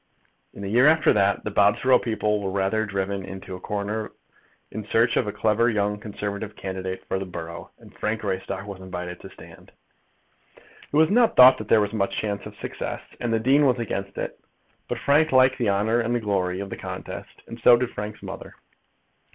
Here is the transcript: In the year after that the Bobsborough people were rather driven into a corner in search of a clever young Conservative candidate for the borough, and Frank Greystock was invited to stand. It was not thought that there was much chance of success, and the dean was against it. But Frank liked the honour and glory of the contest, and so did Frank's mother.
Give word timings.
In 0.55 0.63
the 0.63 0.67
year 0.67 0.87
after 0.87 1.13
that 1.13 1.43
the 1.43 1.51
Bobsborough 1.51 2.01
people 2.01 2.41
were 2.41 2.49
rather 2.49 2.87
driven 2.87 3.23
into 3.23 3.55
a 3.55 3.59
corner 3.59 4.11
in 4.71 4.83
search 4.87 5.15
of 5.15 5.27
a 5.27 5.31
clever 5.31 5.69
young 5.69 5.99
Conservative 5.99 6.55
candidate 6.55 7.05
for 7.07 7.19
the 7.19 7.25
borough, 7.27 7.69
and 7.77 7.93
Frank 7.93 8.21
Greystock 8.21 8.65
was 8.65 8.79
invited 8.79 9.19
to 9.21 9.29
stand. 9.29 9.71
It 10.57 10.97
was 10.97 11.11
not 11.11 11.35
thought 11.35 11.59
that 11.59 11.67
there 11.67 11.81
was 11.81 11.93
much 11.93 12.17
chance 12.19 12.47
of 12.47 12.55
success, 12.55 13.03
and 13.19 13.31
the 13.31 13.39
dean 13.39 13.67
was 13.67 13.77
against 13.77 14.17
it. 14.17 14.39
But 14.87 14.97
Frank 14.97 15.31
liked 15.31 15.59
the 15.59 15.69
honour 15.69 15.99
and 15.99 16.19
glory 16.19 16.61
of 16.61 16.71
the 16.71 16.77
contest, 16.77 17.43
and 17.45 17.59
so 17.59 17.77
did 17.77 17.91
Frank's 17.91 18.23
mother. 18.23 18.55